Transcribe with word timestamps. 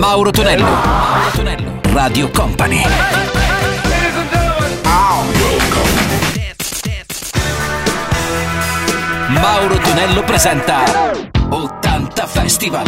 Mauro 0.00 0.30
Tonello. 0.30 0.64
Mauro 0.64 1.30
Tonello. 1.34 1.80
Radio 1.92 2.30
Company. 2.30 2.82
Mauro 9.28 9.76
Tonello 9.76 10.24
presenta 10.24 11.12
80 11.50 12.26
Festival. 12.26 12.86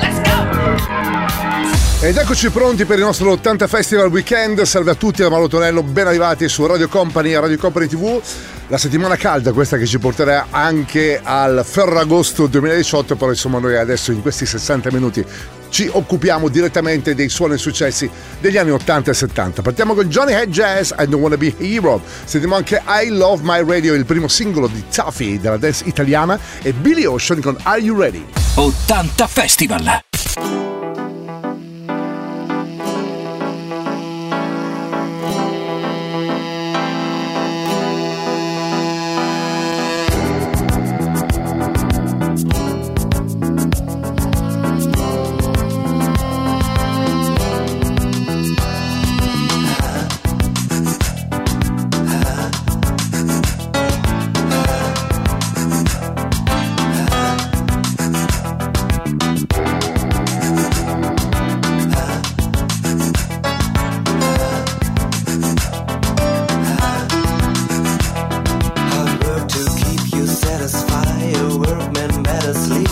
Let's 0.00 0.20
go! 0.22 2.04
Ed 2.04 2.16
eccoci 2.16 2.50
pronti 2.50 2.86
per 2.86 2.98
il 2.98 3.04
nostro 3.04 3.30
80 3.30 3.68
Festival 3.68 4.08
Weekend. 4.08 4.62
Salve 4.62 4.90
a 4.90 4.94
tutti 4.96 5.22
da 5.22 5.30
Mauro 5.30 5.46
Tonello, 5.46 5.84
ben 5.84 6.08
arrivati 6.08 6.48
su 6.48 6.66
Radio 6.66 6.88
Company 6.88 7.34
e 7.34 7.38
Radio 7.38 7.56
Company 7.56 7.86
TV. 7.86 8.20
La 8.66 8.78
settimana 8.78 9.14
calda, 9.14 9.52
questa 9.52 9.76
che 9.76 9.86
ci 9.86 10.00
porterà 10.00 10.46
anche 10.50 11.20
al 11.22 11.62
Ferragosto 11.64 12.48
2018, 12.48 13.14
però 13.14 13.30
insomma 13.30 13.60
noi 13.60 13.76
adesso 13.76 14.10
in 14.10 14.20
questi 14.22 14.44
60 14.44 14.90
minuti 14.90 15.24
ci 15.72 15.88
occupiamo 15.90 16.48
direttamente 16.48 17.14
dei 17.14 17.30
suoni 17.30 17.56
successi 17.56 18.08
degli 18.38 18.58
anni 18.58 18.70
80 18.70 19.10
e 19.10 19.14
70. 19.14 19.62
Partiamo 19.62 19.94
con 19.94 20.04
Johnny 20.04 20.34
Head 20.34 20.50
Jazz, 20.50 20.90
I 20.90 21.06
Don't 21.08 21.14
Wanna 21.14 21.38
Be 21.38 21.54
Hero. 21.58 22.00
Sentiamo 22.24 22.56
anche 22.56 22.82
I 22.86 23.08
Love 23.08 23.42
My 23.42 23.64
Radio, 23.66 23.94
il 23.94 24.04
primo 24.04 24.28
singolo 24.28 24.66
di 24.66 24.84
Tuffy 24.92 25.40
della 25.40 25.56
dance 25.56 25.84
italiana 25.86 26.38
e 26.60 26.74
Billy 26.74 27.06
Ocean 27.06 27.40
con 27.40 27.56
Are 27.62 27.80
You 27.80 27.98
Ready? 27.98 28.24
80 28.54 29.26
Festival. 29.26 30.81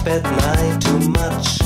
At 0.06 0.23
night. 0.23 0.81
Too 0.81 1.09
much, 1.11 1.59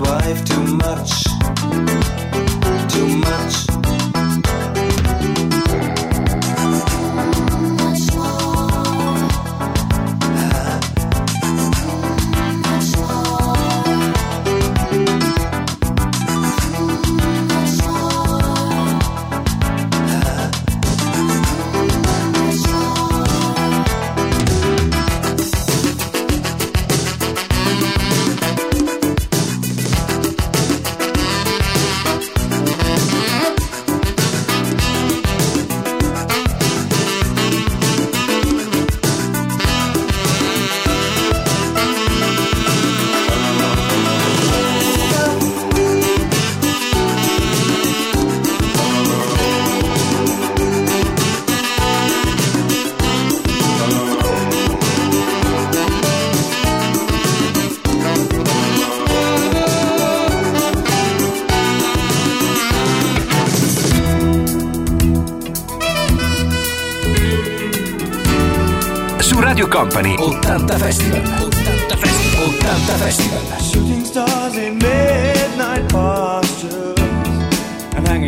wife. 0.00 0.44
Too 0.44 0.62
much, 0.76 1.27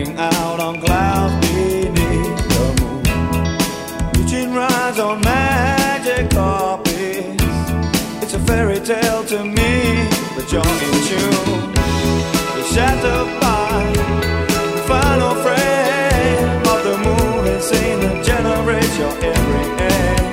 hanging 0.01 0.19
out 0.19 0.61
on 0.61 0.81
clouds 0.81 1.35
beneath 1.47 1.95
the 2.49 2.67
moon. 2.81 4.13
Reaching 4.17 4.55
rides 4.55 4.99
on 4.99 5.21
magic 5.21 6.31
carpets. 6.31 7.43
It's 8.23 8.35
a 8.35 8.39
fairy 8.41 8.81
tale 8.81 9.25
to 9.25 9.45
me, 9.45 10.09
but 10.35 10.51
you're 10.53 10.63
in 10.87 10.97
tune. 11.09 11.75
You're 12.55 12.71
shattered 12.73 13.41
by 13.41 13.93
the 14.75 14.83
final 14.89 15.35
frame 15.45 16.61
of 16.73 16.85
the 16.85 16.97
moving 16.99 17.61
scene 17.61 18.01
that 18.01 18.25
generates 18.25 18.99
your 18.99 19.13
every 19.33 19.85
aim. 19.85 20.30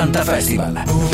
80 0.00 0.24
Festival. 0.24 1.09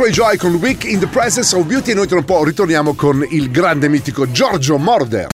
Floyd 0.00 0.14
Joy 0.14 0.36
con 0.38 0.54
Week 0.54 0.84
in 0.84 0.98
the 0.98 1.06
Presence 1.06 1.54
of 1.54 1.66
Beauty 1.66 1.90
e 1.90 1.94
noi 1.94 2.06
tra 2.06 2.16
un 2.16 2.24
po' 2.24 2.42
ritorniamo 2.42 2.94
con 2.94 3.22
il 3.28 3.50
grande 3.50 3.86
mitico 3.86 4.30
Giorgio 4.30 4.78
Morder. 4.78 5.26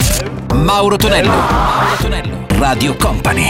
Mauro 0.54 0.96
Tonello. 0.96 1.28
Mauro 1.28 1.96
Tonello. 2.00 2.46
Radio 2.48 2.96
Company. 2.96 3.48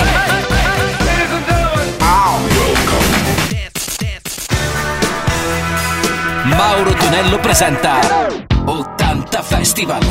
Mauro 6.45 6.93
Tonello 6.93 7.39
presenta 7.41 8.27
80 8.67 9.43
Festival. 9.43 10.03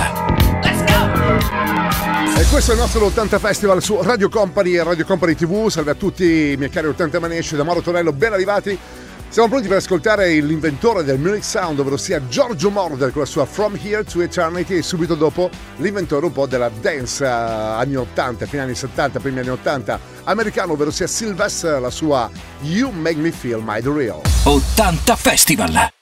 E 2.36 2.46
questo 2.50 2.72
è 2.72 2.74
il 2.74 2.80
nostro 2.80 3.06
80 3.06 3.38
Festival 3.38 3.84
su 3.84 4.02
Radio 4.02 4.28
Company 4.30 4.76
e 4.76 4.82
Radio 4.82 5.06
Company 5.06 5.36
TV. 5.36 5.70
Salve 5.70 5.92
a 5.92 5.96
tutti, 5.96 6.56
miei 6.58 6.72
cari 6.72 6.88
80 6.88 7.20
manesci 7.20 7.56
da 7.56 7.64
Mauro 7.64 7.82
Tonello, 7.82 8.12
ben 8.12 8.34
arrivati. 8.34 8.80
Siamo 9.30 9.50
pronti 9.50 9.68
per 9.68 9.78
ascoltare 9.78 10.32
l'inventore 10.40 11.04
del 11.04 11.20
Munich 11.20 11.44
Sound, 11.44 11.80
ovvero 11.80 11.98
sia 11.98 12.26
Giorgio 12.28 12.70
Morder 12.70 13.12
con 13.12 13.22
la 13.22 13.28
sua 13.28 13.46
From 13.46 13.78
Here 13.82 14.04
to 14.04 14.22
Eternity 14.22 14.78
e 14.78 14.82
subito 14.82 15.16
dopo 15.16 15.50
l'inventore 15.78 16.26
un 16.26 16.32
po' 16.32 16.46
della 16.46 16.70
dance 16.70 17.24
eh, 17.24 17.28
anni 17.28 17.96
80, 17.96 18.46
fine 18.46 18.62
anni 18.62 18.76
70, 18.76 19.20
primi 19.20 19.40
anni 19.40 19.50
80 19.50 20.00
americano, 20.24 20.74
ovvero 20.74 20.92
sia 20.92 21.08
Sylvester, 21.08 21.82
la 21.82 21.90
sua 21.90 22.30
You 22.62 22.92
Make 22.92 23.18
Me 23.18 23.32
Feel 23.32 23.62
My 23.62 23.82
The 23.82 23.92
Real. 23.92 24.22
80 24.44 25.16
Festival. 25.16 25.94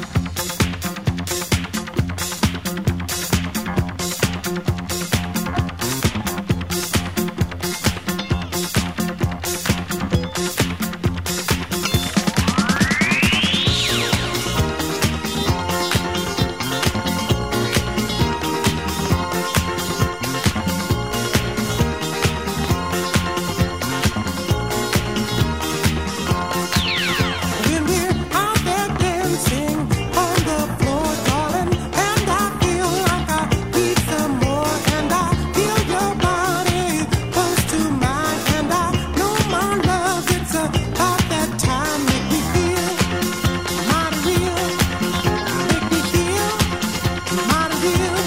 you. 47.83 48.20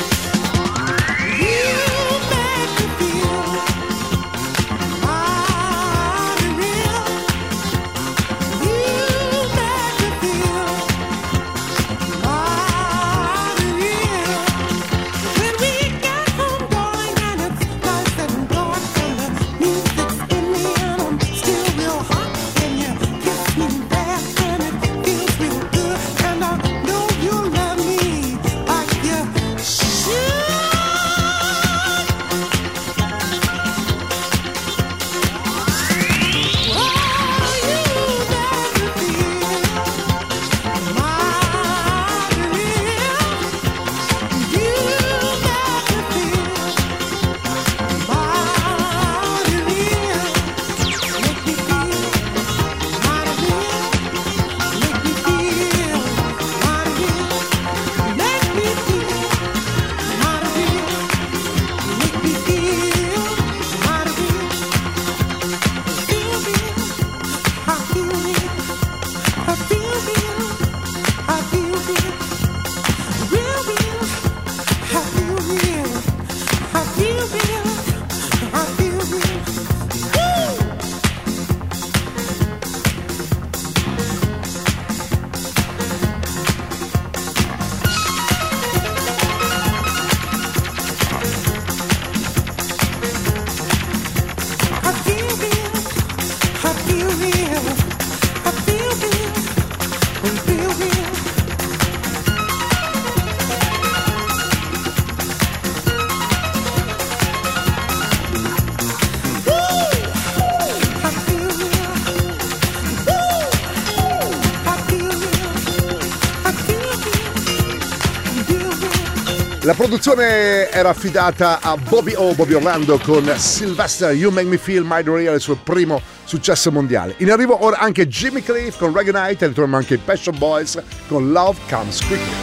Produzione 120.04 120.68
era 120.70 120.90
affidata 120.90 121.60
a 121.62 121.78
Bobby 121.78 122.12
O, 122.14 122.34
Bobby 122.34 122.52
Orlando 122.52 122.98
con 122.98 123.24
Sylvester 123.38 124.12
You 124.12 124.30
Make 124.30 124.46
Me 124.46 124.58
Feel 124.58 124.84
My 124.84 125.02
Real, 125.02 125.34
il 125.34 125.40
suo 125.40 125.56
primo 125.56 125.98
successo 126.24 126.70
mondiale. 126.70 127.14
In 127.20 127.30
arrivo 127.30 127.64
ora 127.64 127.78
anche 127.78 128.06
Jimmy 128.06 128.42
Cliff 128.42 128.76
con 128.76 128.94
Reggae 128.94 129.12
Night 129.12 129.40
e 129.40 129.46
ritroviamo 129.46 129.78
anche 129.78 129.94
i 129.94 129.96
Passion 129.96 130.36
Boys 130.36 130.78
con 131.08 131.32
Love 131.32 131.58
Comes 131.70 132.04
Quickly. 132.04 132.34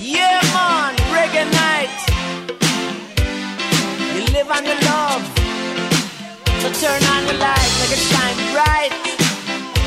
Yeah, 0.00 0.40
man, 0.52 0.96
reggae 1.12 1.44
night. 1.44 1.90
You 4.16 4.24
live 4.32 4.50
on 4.50 4.64
your 4.64 4.82
love. 4.82 5.22
So 6.58 6.70
turn 6.80 7.04
on 7.04 7.24
the 7.26 7.34
light, 7.34 7.70
make 7.78 7.92
it 7.92 8.00
shine 8.00 8.34
bright. 8.50 8.92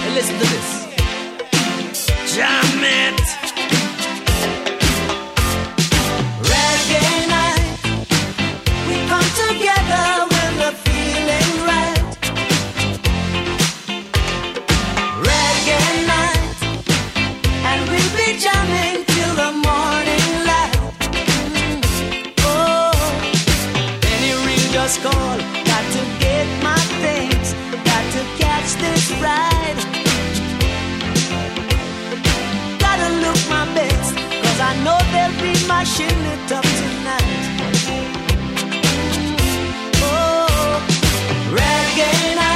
And 0.06 0.14
listen 0.14 0.38
to 0.38 0.46
this. 0.46 0.88
Jam 2.34 2.82
it. 2.82 3.39
Just 24.82 25.02
call. 25.02 25.38
Got 25.72 25.86
to 25.96 26.02
get 26.24 26.48
my 26.64 26.82
things. 27.04 27.48
Got 27.90 28.06
to 28.16 28.22
catch 28.42 28.70
this 28.84 29.04
ride. 29.26 29.80
Gotta 32.86 33.10
look 33.24 33.42
my 33.56 33.66
best. 33.78 34.12
Cause 34.44 34.60
I 34.70 34.74
know 34.86 35.00
they'll 35.14 35.38
be 35.46 35.54
mashing 35.68 36.22
it 36.34 36.52
up 36.58 36.68
tonight. 36.80 37.40
Oh, 40.12 40.70
reggae 41.60 42.49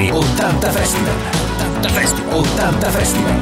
Company 0.00 0.18
80 0.18 0.72
Festival. 0.72 1.14
80 1.84 1.88
Festival. 1.92 2.40
80 2.40 2.90
Festival. 2.90 3.36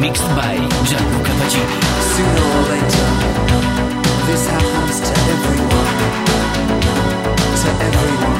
Mixed 0.00 0.28
by 0.36 0.56
Gianluca 0.84 1.32
Pacini. 1.40 1.78
Sooner 2.12 2.44
or 2.44 2.64
later, 2.68 3.08
this 4.26 4.46
happens 4.46 5.00
to 5.00 5.12
everyone. 5.32 5.88
To 7.60 7.68
everyone. 7.86 8.33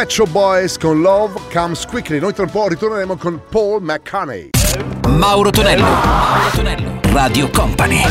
Pet 0.00 0.10
Shop 0.10 0.30
Boys 0.30 0.78
con 0.78 1.02
Love 1.02 1.38
Comes 1.52 1.84
Quickly. 1.84 2.18
Noi 2.20 2.32
tra 2.32 2.44
un 2.44 2.50
po' 2.50 2.68
ritorneremo 2.68 3.16
con 3.16 3.38
Paul 3.50 3.82
McCartney. 3.82 4.48
Mauro 5.06 5.50
Tonello. 5.50 5.82
Mauro 5.82 6.50
Tonello. 6.54 7.00
Radio 7.12 7.50
Company. 7.50 8.02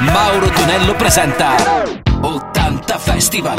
Mauro 0.00 0.48
Tonello 0.48 0.94
presenta 0.94 1.54
80 2.22 2.98
Festival. 2.98 3.56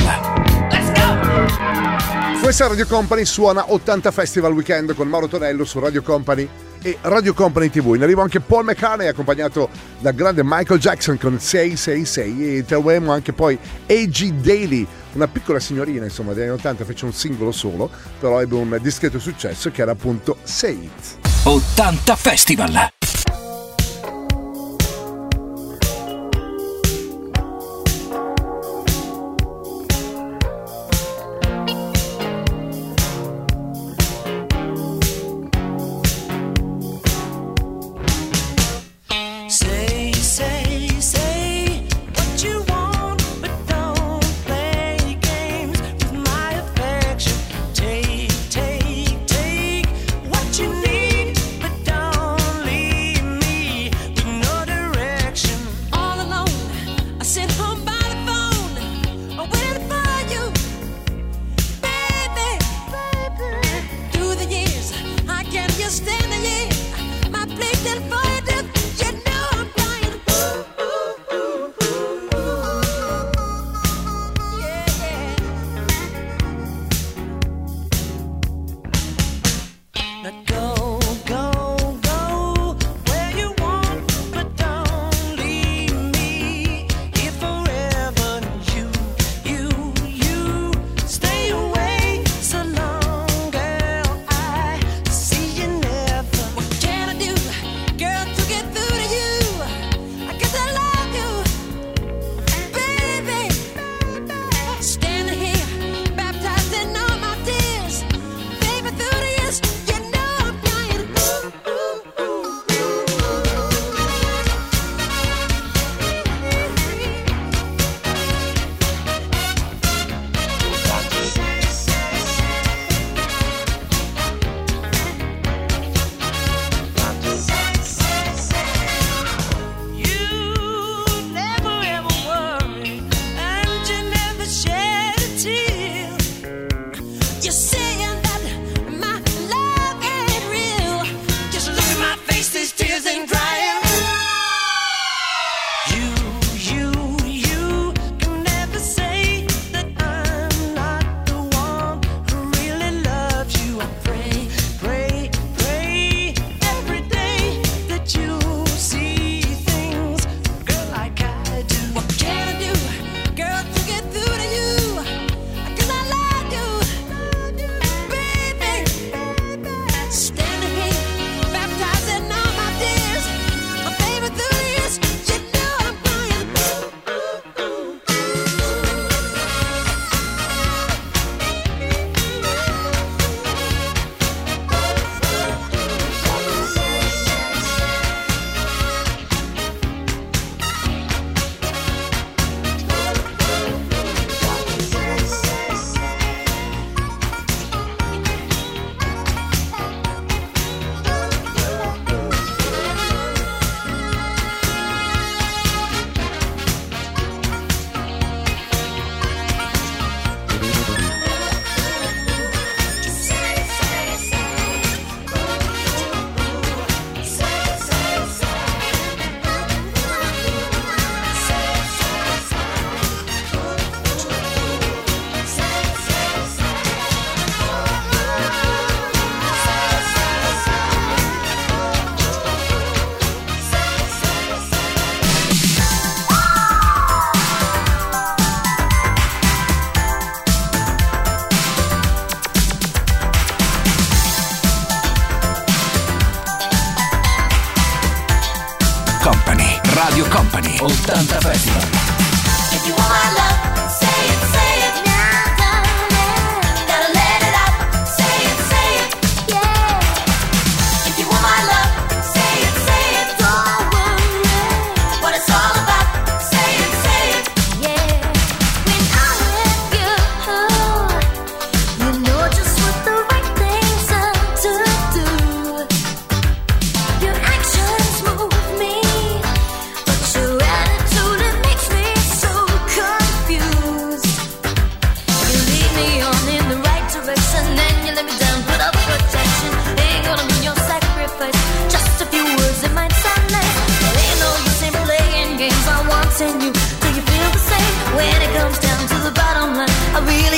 Let's 0.72 0.92
go! 1.00 2.40
Questa 2.42 2.66
Radio 2.70 2.88
Company 2.88 3.24
suona 3.24 3.72
80 3.72 4.10
Festival 4.10 4.54
Weekend 4.54 4.96
con 4.96 5.08
Mauro 5.08 5.28
Tonello 5.28 5.64
su 5.64 5.78
Radio 5.80 6.02
Company 6.02 6.50
e 6.84 6.98
Radio 7.02 7.34
Company 7.34 7.70
TV. 7.70 7.96
In 7.96 8.04
arrivo 8.04 8.22
anche 8.22 8.40
Paul 8.40 8.66
McCartney 8.66 9.08
accompagnato 9.08 9.70
dal 10.00 10.14
grande 10.14 10.42
Michael 10.44 10.80
Jackson 10.80 11.18
con 11.18 11.40
666 11.40 12.58
e 12.58 12.66
troveremo 12.66 13.12
anche 13.12 13.34
poi 13.34 13.58
AG 13.88 14.32
Daly, 14.34 14.86
una 15.14 15.28
piccola 15.28 15.60
signorina 15.60 16.04
insomma 16.04 16.34
degli 16.34 16.44
anni 16.44 16.58
80 16.58 16.86
fece 16.86 17.06
un 17.06 17.14
singolo 17.14 17.52
solo, 17.52 17.90
però 18.20 18.42
ebbe 18.42 18.56
un 18.56 18.78
discreto 18.82 19.18
successo 19.18 19.72
che 19.72 19.82
era 19.82 19.92
appunto 19.92 20.38
Say 20.44 20.90
80 21.44 22.16
Festival! 22.16 23.03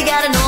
gotta 0.05 0.31
know 0.31 0.44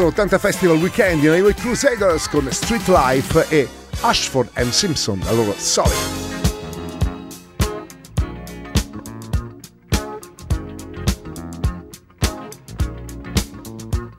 sono 0.00 0.12
80 0.12 0.38
Festival 0.38 0.76
Weekend 0.78 1.22
in 1.24 1.30
Highway 1.30 1.52
Crusaders 1.52 2.26
con 2.26 2.50
Street 2.50 2.86
Life 2.86 3.46
e 3.50 3.68
Ashford 4.00 4.48
and 4.54 4.70
Simpson, 4.70 5.20
la 5.24 5.32
loro 5.32 5.54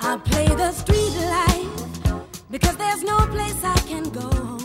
I 0.02 0.17
play 0.24 0.48
the 0.50 0.72
street 0.72 1.15
life 1.17 2.22
because 2.52 2.78
there's 2.78 3.02
no 3.02 3.17
place 3.32 3.63
I 3.63 3.80
can 3.88 4.12
go. 4.12 4.61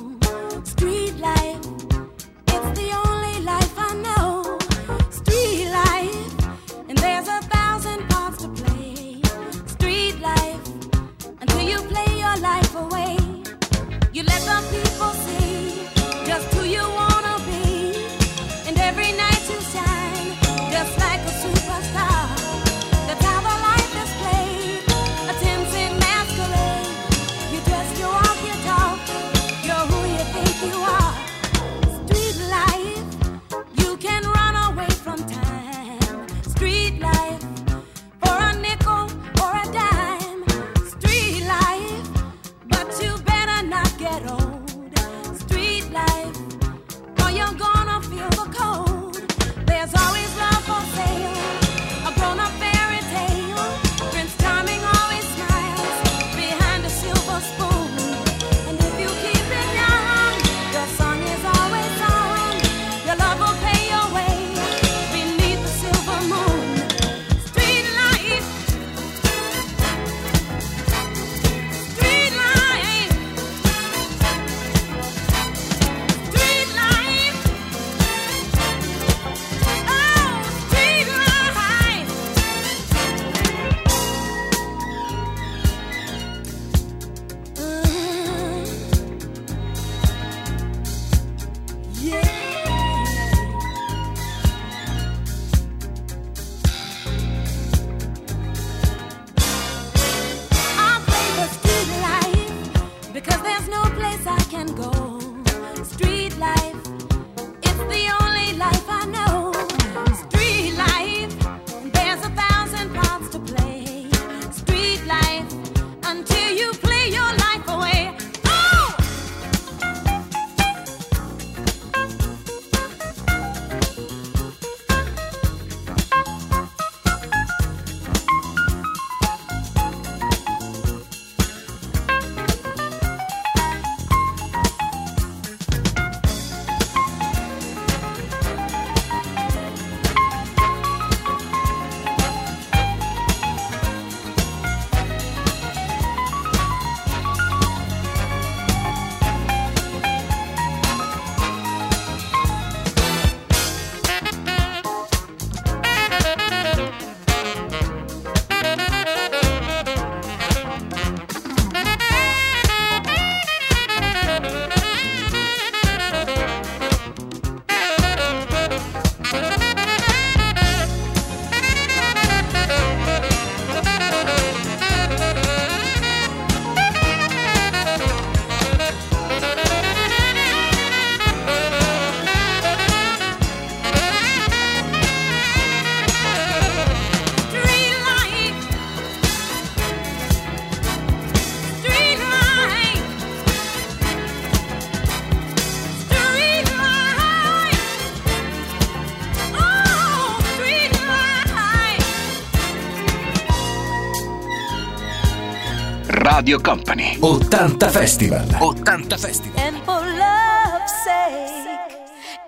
Radio 206.47 206.61
Company. 206.61 207.19
80 207.25 207.89
Festival. 207.91 208.39
80 208.39 209.17
Festival. 209.17 209.59
And 209.59 209.77
for 209.79 209.99
love's 209.99 210.93
sake, 211.03 211.99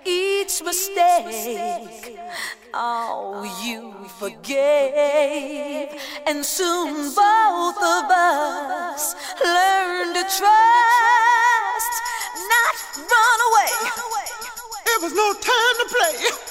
each 0.05 0.63
mistake, 0.63 2.17
oh, 2.73 3.43
you 3.61 3.91
forgave. 4.17 5.89
And 6.25 6.45
soon 6.45 7.13
both 7.13 7.75
of 7.75 8.05
us 8.09 9.15
learned 9.43 10.15
to 10.15 10.23
trust, 10.23 11.93
not 12.55 12.75
run 12.95 13.39
away. 13.49 13.73
It 14.95 15.01
was 15.01 15.13
no 15.13 15.33
time 15.33 15.75
to 15.75 15.85
play. 15.91 16.48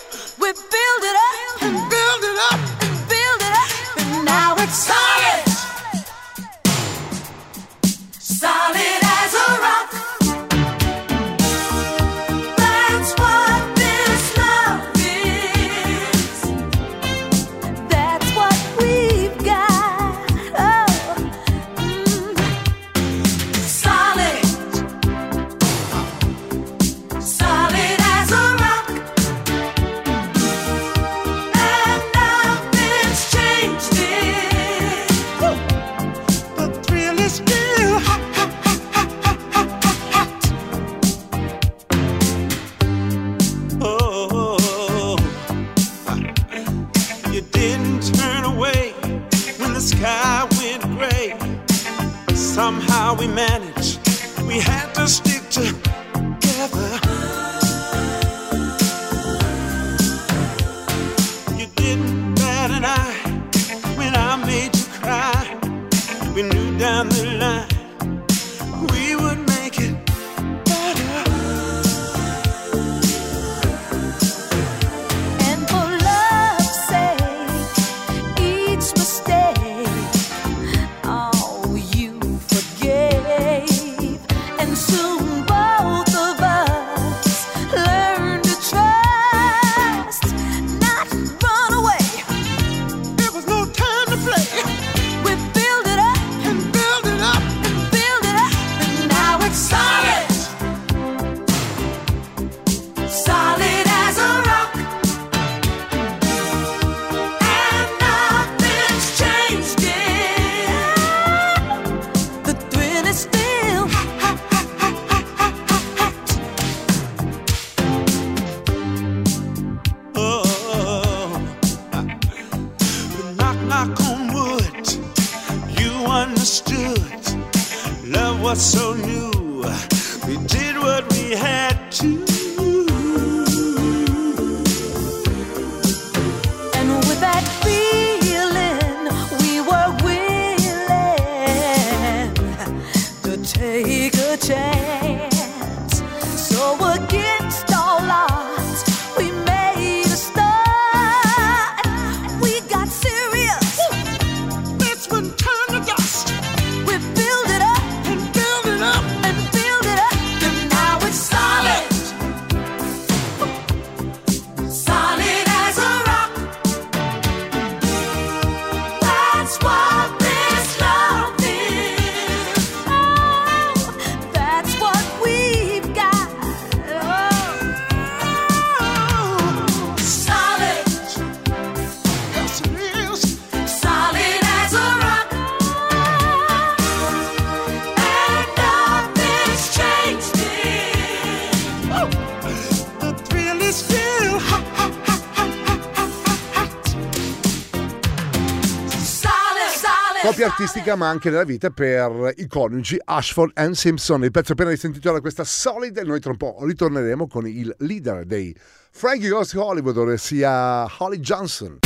terapia 200.39 200.47
artistica 200.47 200.95
ma 200.95 201.09
anche 201.09 201.31
nella 201.31 201.45
vita 201.45 201.71
per 201.71 202.33
i 202.37 202.47
coniugi 202.47 202.97
Ashford 203.05 203.53
and 203.55 203.75
Simpson. 203.75 204.23
Il 204.23 204.31
pezzo 204.31 204.53
appena 204.53 204.71
risentito 204.71 205.09
era 205.09 205.21
questa 205.21 205.43
solida 205.43 206.01
e 206.01 206.05
noi 206.05 206.21
tra 206.21 206.31
un 206.31 206.37
po' 206.37 206.59
ritorneremo 206.61 207.27
con 207.27 207.47
il 207.49 207.75
leader 207.79 208.25
dei 208.25 208.55
Frankie 208.91 209.29
Ghost 209.29 209.55
Hollywood, 209.55 209.97
ossia 209.97 210.87
Holly 210.99 211.19
Johnson. 211.19 211.79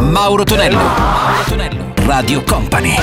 Mauro 0.00 0.42
Tonello, 0.42 0.76
Mauro 0.76 1.44
Tonello, 1.44 1.94
Radio 2.04 2.42
Company. 2.42 2.96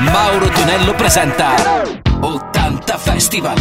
Mauro 0.00 0.48
Tonello 0.48 0.94
presenta 0.94 1.82
80 2.20 2.98
Festival. 2.98 3.56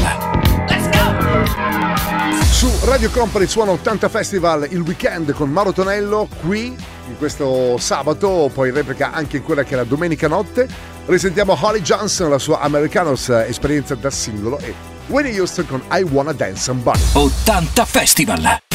Let's 0.68 0.90
go! 0.90 2.19
Su 2.60 2.70
Radio 2.84 3.10
Company 3.10 3.48
suona 3.48 3.72
80 3.72 4.10
Festival 4.10 4.68
il 4.72 4.82
weekend 4.82 5.32
con 5.32 5.50
Mauro 5.50 5.72
Tonello 5.72 6.28
qui 6.42 6.66
in 6.66 7.18
questo 7.18 7.78
sabato, 7.78 8.52
poi 8.54 8.70
replica 8.72 9.14
anche 9.14 9.38
in 9.38 9.44
quella 9.44 9.64
che 9.64 9.76
è 9.76 9.78
la 9.78 9.86
domenica 9.86 10.28
notte. 10.28 10.68
Risentiamo 11.06 11.58
Holly 11.58 11.80
Johnson, 11.80 12.30
la 12.30 12.38
sua 12.38 12.60
Americanos 12.60 13.30
esperienza 13.30 13.96
da 13.96 14.10
singolo 14.10 14.60
e 14.60 14.74
Winnie 15.08 15.40
Houston 15.40 15.68
con 15.68 15.82
I 15.90 16.02
Wanna 16.02 16.34
Dance 16.34 16.64
Somebody. 16.64 17.00
80 17.14 17.86
Festival! 17.86 18.69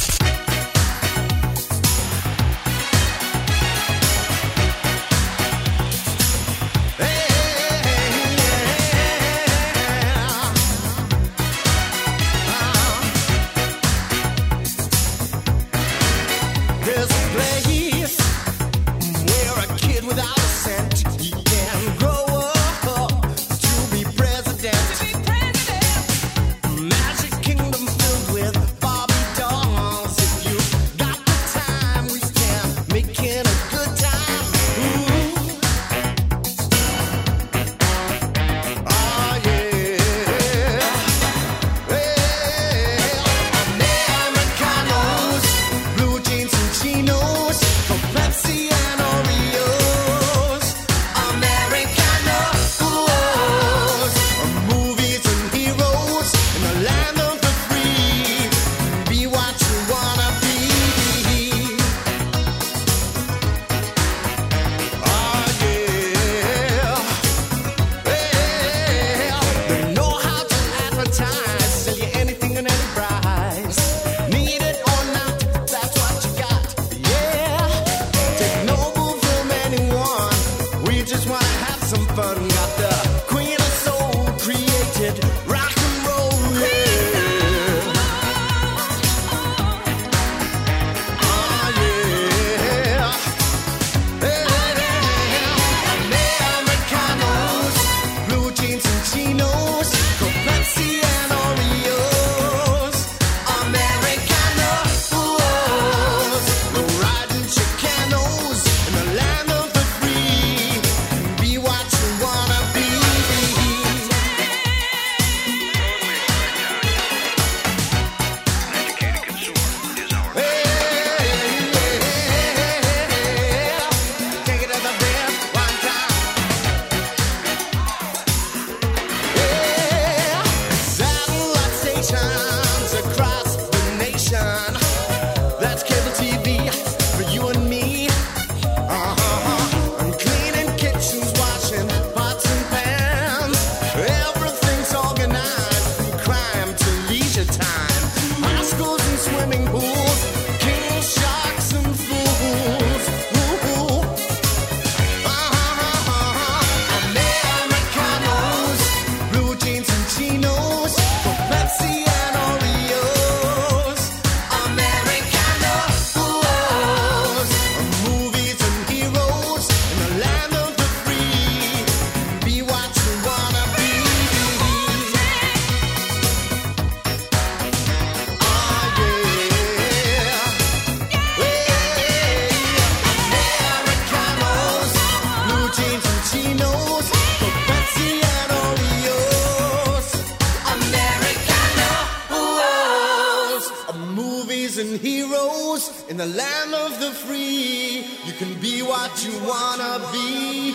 can 198.44 198.60
be 198.60 198.82
what 198.82 199.24
you 199.24 199.32
wanna 199.40 200.00
be. 200.12 200.72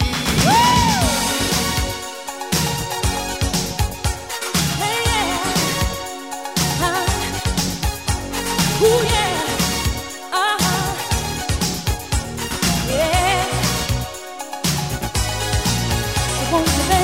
Uh-huh. 10.31 10.69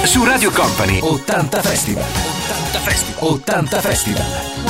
Su 0.06 0.24
Radio 0.26 0.52
Company 0.52 1.00
80 1.00 1.62
Festival. 1.62 2.04
80 2.04 2.80
Festival. 2.80 3.42
80 3.46 3.82
Festival. 3.82 4.65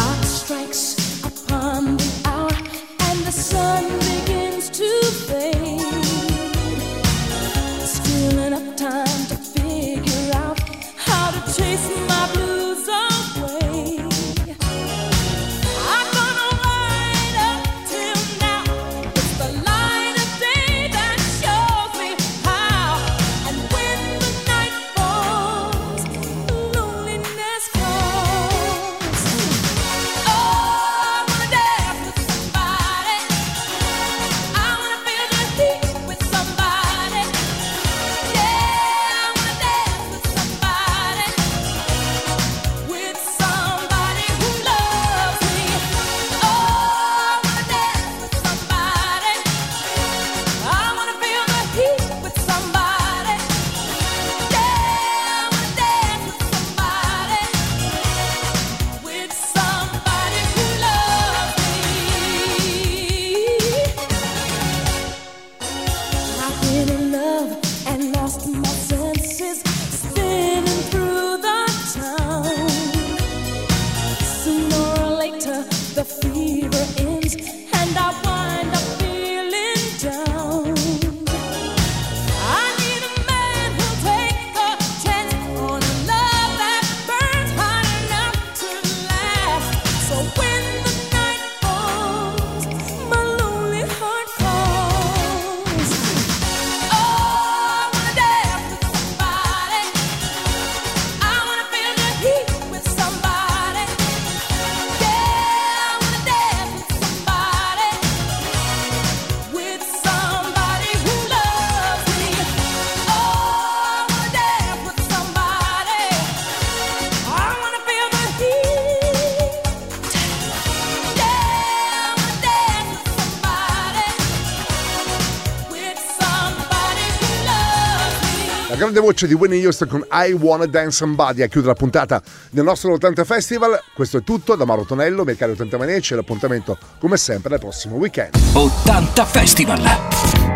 voce 129.06 129.28
di 129.28 129.36
Winnie 129.36 129.64
Houston 129.64 129.88
con 129.88 130.04
I 130.12 130.32
Wanna 130.32 130.66
Dance 130.66 130.98
Somebody 130.98 131.44
a 131.44 131.48
chiudere 131.48 131.74
la 131.74 131.78
puntata 131.78 132.20
del 132.50 132.64
nostro 132.64 132.94
80 132.94 133.24
Festival. 133.24 133.80
Questo 133.94 134.18
è 134.18 134.24
tutto 134.24 134.56
da 134.56 134.66
Mauro 134.66 134.84
Tonello, 134.84 135.24
miei 135.24 135.38
cari 135.38 135.52
80 135.52 135.78
maniaci 135.78 136.14
e 136.14 136.16
l'appuntamento 136.16 136.76
come 137.00 137.16
sempre 137.18 137.54
al 137.54 137.60
prossimo 137.60 137.98
weekend. 137.98 138.34
80 138.54 139.26
Festival! 139.26 139.82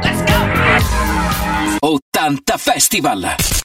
Let's 0.02 0.24
go! 1.80 1.88
80 1.88 2.58
Festival! 2.58 3.60